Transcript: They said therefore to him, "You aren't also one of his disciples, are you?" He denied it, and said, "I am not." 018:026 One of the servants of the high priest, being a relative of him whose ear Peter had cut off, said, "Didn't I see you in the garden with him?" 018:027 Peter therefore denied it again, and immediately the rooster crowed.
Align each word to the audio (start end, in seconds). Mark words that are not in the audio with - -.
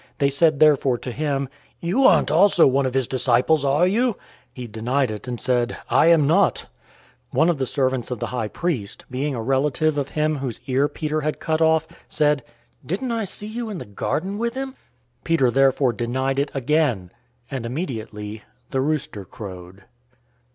They 0.17 0.31
said 0.31 0.59
therefore 0.59 0.97
to 0.97 1.11
him, 1.11 1.47
"You 1.79 2.05
aren't 2.07 2.31
also 2.31 2.65
one 2.65 2.87
of 2.87 2.95
his 2.95 3.05
disciples, 3.07 3.63
are 3.63 3.85
you?" 3.85 4.15
He 4.51 4.65
denied 4.65 5.11
it, 5.11 5.27
and 5.27 5.39
said, 5.39 5.77
"I 5.91 6.07
am 6.07 6.25
not." 6.25 6.65
018:026 7.31 7.37
One 7.37 7.49
of 7.51 7.57
the 7.57 7.65
servants 7.67 8.09
of 8.09 8.17
the 8.19 8.25
high 8.33 8.47
priest, 8.47 9.05
being 9.11 9.35
a 9.35 9.43
relative 9.43 9.99
of 9.99 10.09
him 10.09 10.37
whose 10.37 10.59
ear 10.65 10.87
Peter 10.87 11.21
had 11.21 11.39
cut 11.39 11.61
off, 11.61 11.87
said, 12.09 12.43
"Didn't 12.83 13.11
I 13.11 13.25
see 13.25 13.45
you 13.45 13.69
in 13.69 13.77
the 13.77 13.85
garden 13.85 14.39
with 14.39 14.55
him?" 14.55 14.69
018:027 14.71 14.75
Peter 15.25 15.51
therefore 15.51 15.93
denied 15.93 16.39
it 16.39 16.49
again, 16.55 17.11
and 17.51 17.63
immediately 17.63 18.41
the 18.71 18.81
rooster 18.81 19.23
crowed. 19.23 19.83